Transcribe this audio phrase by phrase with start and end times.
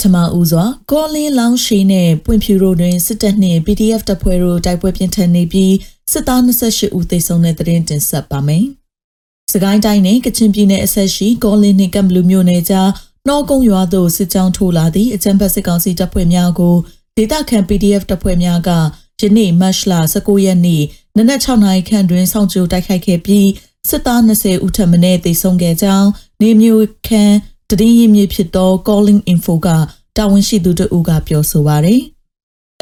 [0.00, 5.74] ထမဦးစွာကောလင်းလောင်းရှိနဲ့ပွင့်ဖြူတို့တွင်စစ်တပ်နှင့် PDF တပ်ဖွဲ့တို့တိုက်ပွဲပြင်းထန်နေပြီး
[6.12, 8.66] စစ်သား28ဦးသေဆုံးတဲ့သတင်းတင်ဆက်ပါမယ်။
[9.52, 12.90] စကိုင်းတိုင်းနဲ့ကချင်ပြည်နယ်အဆက်ရှိကောလင်းနှင့်ကမ်ဘလူမြို့နယ်ကြား
[13.26, 16.76] နှောကုန်းရွာသို့စစ်ကြောင်းထိုးလာသည့်အကြမ်းဖက်စစ်ကောင်စီတပ်ဖွဲ့များကို
[17.16, 18.70] ဒေသခံ PDF တပ်ဖွဲ့များက
[19.20, 20.82] ယနေ့မတ်လ19ရက်နေ့
[21.16, 23.48] နနက်6နာရီခန့်တွင်စောင့်ကြိုတိုက်ခိုက်ခဲ့ပြီး
[23.88, 26.08] စစ်သား20ဦးထပ်မံသေဆုံးခဲ့ကြောင်း
[26.40, 27.34] နေမျိုးခန့်
[27.80, 29.68] တည်င်းရင်းမြစ်ဖြစ်သော calling info က
[30.16, 32.02] တာဝန်ရှိသူတို့ကပြောဆိုပါရယ်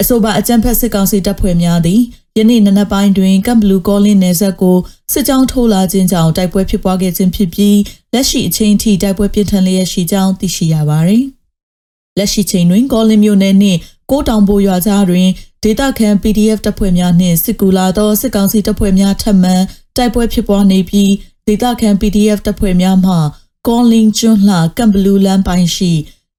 [0.00, 2.00] အဆိုပါအကြံဖက်စစ်ကောင်စီတပ်ဖွဲ့များသည်
[2.38, 4.78] ယနေ့နနက်ပိုင်းတွင်ကမ်ဘလူးကောလင်းနယ်စပ်ကို
[5.12, 7.78] စစ်ကြောင်းထိုးလာခြင်းကြောင့်တိုက်ပွဲဖြစ်ပွားခဲ့ခြင်းဖြစ်ပြီး
[8.12, 11.24] လက်ရှိအချိန်ထိတိုက်ပွဲပြင်းထန်လျက်ရှိကြောင်းသိရှိရပါသည်။
[12.18, 13.78] လက်ရှိချိန်တွင်ကောလင်းမြို့နယ်နှင့်
[14.10, 15.28] ကိုတောင်ပိုရွာကြားတွင်
[15.62, 19.54] ဒေသခံ PDF တပ်ဖွဲ့များနှင့်စစ်ကူလာသောစစ်ကောင်စီတပ်ဖွဲ့များထပ်မံ
[19.96, 21.12] တိုက်ပွဲဖြစ်ပွားနေပြီး
[21.46, 23.14] ဒေသခံ PDF တပ်ဖွဲ့များမှ
[23.66, 25.92] ကောလင်းကျွန်းလှကမ်ဘလူးလမ်းပိုင်းရှိ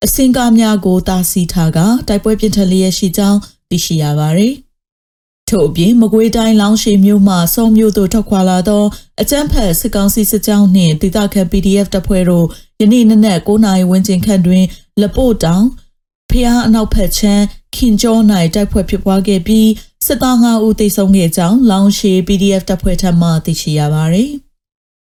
[0.05, 4.55] အစင်ကားများကိုတာစီထားကတိုက်ပွဲပြင်းထန်လျက်ရှိကြောင်းသိရှိရပါသည်။
[5.49, 8.83] ထို့အပြင်မကွေးတိုင်းလောင်းရှိမြို့မှစောမြို့သို့ထွက်ခွာလာသော
[9.21, 12.45] အကြမ်းဖက်စစ်ကောင်စီစစ်ကြောင်းနှင့်ဒေသခံ PDF တပ်ဖွဲ့တို့
[12.81, 14.65] ယနေ့နနက်9နာရီဝန်းကျင်ခန့်တွင်
[15.01, 15.65] လပို့တောင်
[16.29, 17.43] ဖျားအနောက်ဘက်ချမ်း
[17.75, 18.21] ခင်ကျော်၌
[18.55, 19.69] တိုက်ပွဲဖြစ်ပွားခဲ့ပြီး
[20.05, 24.31] စစ်သား5ဦးသေဆုံးခဲ့ကြောင်းလောင်းရှိ PDF တပ်ဖွဲ့ထံမှသိရှိရပါသည်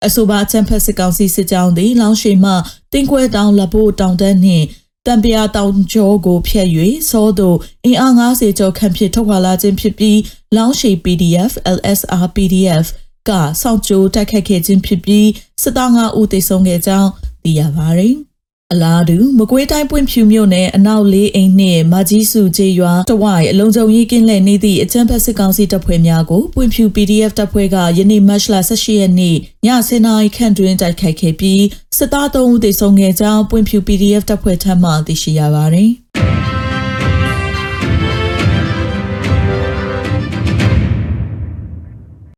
[0.06, 2.54] အဆိုပါချမ်ဖက်စစ်ကောင်စီစစ်ကြောင်းသည်လောင်းရှိမှ
[2.94, 4.66] တင်းခွဲတောင်လပို့တောင်တန်းနှင့်
[5.08, 6.68] တံပြာတောင်ကျော်ကိုဖျက်၍
[7.10, 10.20] စောသို့အင်အား90ကျော်ခန့်ဖြင့်ထုတ်ခွာလာခြင်းဖြစ်ပြီး
[10.56, 12.86] လောင်းရှိ PDF LSR PDF
[13.30, 13.32] က
[13.62, 15.28] စောင့်ကြိုတိုက်ခတ်ခဲ့ခြင်းဖြစ်ပြီး
[15.62, 17.10] စစ်သား9ဦးသေဆုံးခဲ့ကြောင်း
[17.44, 18.16] သိရပါတယ်။
[18.74, 31.64] အလားတူမကွေးတိုင်းပွင့်ဖြူမြို့နယ်အနောက်လေးအိမ်နှင့်မကြီးစုကျေးရွာတဝိုင်အလုံးစုံရေးကင်းလှည့်နေသည့်အကြမ်းဖက်စစ်ကောင်စီတပ်ဖွဲ့များကိုပွင့်ဖြူ PDF တပ်ဖွဲ့ကယနေ့မတ်လ18ရက်နေ့ည10:00နာရီခန့်တွင်တိုက်ခိုက်ခဲ့ပြီး
[31.98, 35.92] စစ်သား3ဦးသေဆုံးခဲ့ကြောင်းပွင့်ဖြူ PDF တပ်ဖွဲ့ထံမှသိရှိရပါသည်။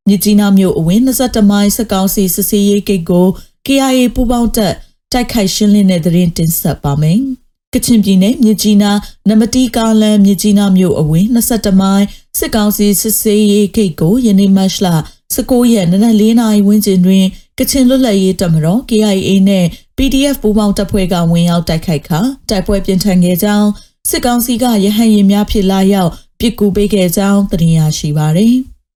[0.07, 3.27] မြစ်ကြီးနားမြို့အဝင်း22မိုင်စကောင်းစီစစ်စေးရေးဂိတ်ကို
[3.65, 4.75] KIA ပူးပေါင်းတပ်
[5.13, 7.19] တိုက်ခိုက်ရှင်းလင်းတဲ့သတင်းတင်ဆက်ပါမယ်။
[7.73, 8.97] ကချင်ပြည်နယ်မြစ်ကြီးနား
[9.29, 12.05] နမတီကားလန်မြစ်ကြီးနားမြို့အဝင်း22မိုင်
[12.37, 14.87] စစ်ကောင်စီစစ်စေးရေးဂိတ်ကိုယနေ့မတ်လ
[15.35, 17.25] 19ရက်နနက်4နာရီဝန်းကျင်တွင်
[17.59, 19.65] ကချင်လွတ်လပ်ရေးတပ်မတော် KIA နဲ့
[19.97, 23.69] PDF ပူးပေါင်းတပ်ဖွဲ့ကဝင်ရောက်တိုက်ခိုက်ခါတိုက်ပွဲပြင်းထန်ခဲ့ကြောင်း
[24.09, 28.55] စစ်ကောင်စီကရဟန်ရင်များဖြစ်လာရောက်ပစ်ကူပေးခဲ့ကြောင်းသိရရှိပါသည်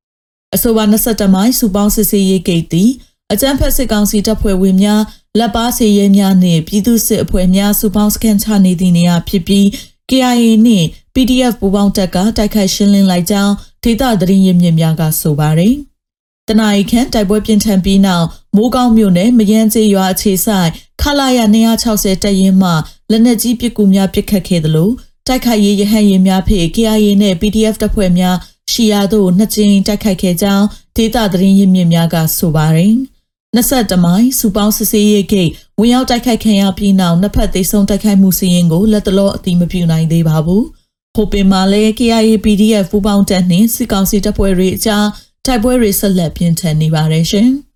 [0.56, 2.92] ။အဆိုပါ22မိုင်စူပေါင်းစစ်စေးရေးဂိတ်သည်
[3.34, 5.02] အကြမ်းဖက်စစ်ကောင်စီတပ်ဖွဲ့ဝင်များ
[5.40, 9.66] လက်ပါစီရဲများနှင့်ပြည်သူစစ်အဖွဲ့များစူပေါင်းစကန်ချနေသည့်နေရာဖြစ်ပြီး
[10.10, 15.76] KIA နှင့် PDF ပူးပေါင်းတပ်ကတိုက်ခိုက်ရှင်းလင်းလိုက်ကြောင်းဒေသသတင်းရင်းမြစ်များကဆိုပါတယ်။
[16.48, 20.70] တနအီခန့်တိုက်ပွဲပြင်းထန်ပြီးနောက်မိုးကောင်းမြို့နယ်မယန်းကျေးရွာအခြေဆိုင်
[21.02, 21.40] ခလာရ
[21.82, 22.72] 260တပ်ရင်းမှ
[23.12, 24.90] လက်နက်ကြီးပစ်ကူများပစ်ခတ်ခဲ့သလို
[25.28, 28.38] တိုက်ခိုက်ရေးရဟန်ရင်များဖြင့် KIA နှင့် PDF တပ်ဖွဲ့များ
[28.72, 32.96] ရှီယာတို့နှစ်ကြိမ်တိုက်ခိုက်ခဲ့ကြောင်းဒေသသတင်းရင်းမြစ်များကဆိုပါတယ်။
[33.56, 40.64] 22မိုင်စူပေါင်းစစ်စေးရေးဂိတ်ဝင်ရောက်တိုက်ခိုက်ခံရပြီးနောက်နှစ်ဖက်သိဆုံးတိုက်ခိုက်မှုစီရင်ကိုလက်တလောအတိမပြုနိုင်သေးပါဘူး။
[41.16, 45.06] ဟိုပင်မှာလည်း KIA PDF ပူးပေါင်းတပ်နှင့်စစ်ကောင်စီတပ်ဖွဲ့တွေအကြား
[45.46, 47.50] တိုက်ပွဲတွေဆက်လက်ပြင်းထန်နေပါတယ်ရှင်။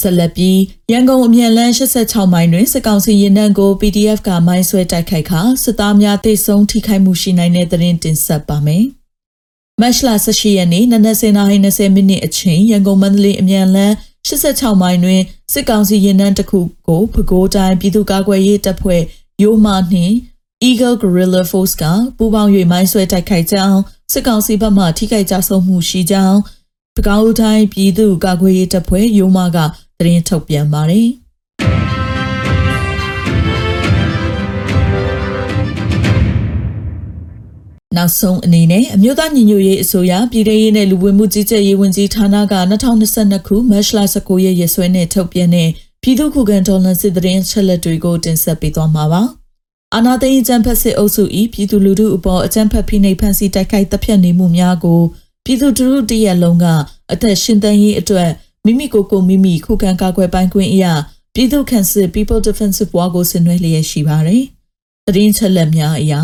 [0.00, 0.60] ဆက်လက်ပြီး
[0.92, 8.84] ရန်ကုန်အမြန်လန်း86မိုင်တွင်စစ်ကောင်စီရင်နှံကို PDF ကမိုင်းဆွဲတိုက်ခိုက်ခါစစ်သားများတိတ်ဆုံးထိခိုက်မှုရှိနိုင်တဲ့သတင်းတင်ဆက်ပါမယ်။
[9.80, 13.94] မတ်လ18ရက်နေ့နနက်9:20မိနစ်အချိန်ရန်ကုန်မန္တလေးအမြန်လန်း
[14.28, 19.02] 86မိုင်တွင်စစ်ကောင်စီရင်နှံတစ်ခုကိုဖကိုးတိုင်းပြည်သူ့ကာကွယ်ရေးတပ်ဖွဲ့
[19.42, 20.14] ရိုးမာနှင့်
[20.68, 21.84] Eagle Guerrilla Force က
[22.16, 23.78] ပူးပေါင်း၍မိုင်းဆွဲတိုက်ခိုက်ကြောင်း
[24.12, 26.38] စစ်ကောင်စီဘက်မှထိခိုက်ကြဆုံးမှုရှိကြောင်း
[26.96, 29.58] ပကောက်တိုင်းပြည်သူ့ကာကွယ်ရေးတပ်ဖွဲ့ရိုးမာက
[29.98, 31.08] သတင်းထုတ်ပြန်ပါတယ်။
[37.96, 45.68] နောက်ဆုံးအနေနဲ့အမျိုးသားညီညွတ်ရေးအစိုးရပြည်ထရေးနဲ့လူဝင်မှုကြီးကြပ်ရေးဝန်ကြီးဌာနက2022ခုမတ်လ19ရက်ရက်စွဲနဲ့ထုတ်ပြန်တဲ့
[46.02, 49.22] ပြည်သူ့ခုခံတော်လှန်စစ်တရင်ချက်လက်တွေကိုတင်ဆက်ပေးသွားမှာပါ။
[49.94, 51.22] အာနာသိန်းအကြံဖက်စစ်အုပ်စု၏
[51.52, 55.00] ပြည်သူလူထုအပေါ်အကြံဖက်ဖိနှိပ်ဖန်ဆီးတိုက်ခိုက်တပ်ဖြတ်နေမှုများကို
[55.44, 56.66] ပြည်သူတို့တရက်လုံးက
[57.12, 58.30] အသက်ရှင်သန်ရေးအတွက်
[58.66, 60.92] မိမိကိုယ်ကိုမိမိခုခံကာကွယ်ပိုင်ခွင့်အရာ
[61.34, 64.44] ပြည်သူ့ခန့်စစ် People Defensive War ကိုဆင်နွှဲလျက်ရှိပါတယ်
[65.06, 66.14] သတင်းချက်လက်များအရ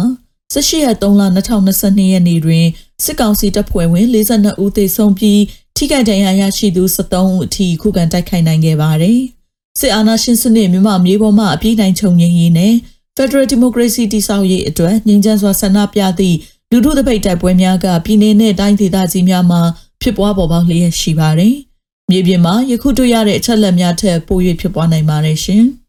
[0.55, 2.67] 18ရက်3လ2022ရက်နေ့တွင်
[3.05, 5.41] စစ်ကောင်စီတပ်ဖွဲ့ဝင်42ဦးသေဆုံးပြီး
[5.77, 9.21] ထိခိုက်ဒဏ်ရာရရှိသူ73ဦးအထိခုခံတိုက်ခိုက်နိုင်ခဲ့ပါတယ်။
[9.81, 12.75] စစ်အာဏာရှင်စနစ်မြန်မာမြေပေါ်မှအပြည့်တိုင်းချုပ်ငြိမ်းရေးနဲ့
[13.17, 16.37] Federal Democracy တည်ဆောက်ရေးအတွက်ငြိမ်းချမ်းစွာဆန္ဒပြသည့်
[16.71, 19.62] လူထုတပိတ်တိုက်ပွဲများကပြည်내နဲ့တိုင်းဒေသကြီးများမှာ
[20.03, 21.56] ဖြစ်ပွားပေါ်ပေါက်လျက်ရှိပါတယ်။
[22.12, 25.64] မြေပြင်မှာယခုတွေ့ရတဲ့အချက်လက်များထက်ပို၍ဖြစ်ပွားနိုင်ပါတယ်ရှင်။